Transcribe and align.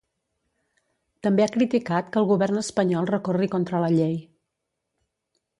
També 1.27 1.43
ha 1.45 1.51
criticat 1.57 2.09
que 2.15 2.21
el 2.23 2.27
govern 2.33 2.59
espanyol 2.63 3.13
recorri 3.13 3.53
contra 3.55 3.83
la 3.85 3.93
llei. 4.01 4.21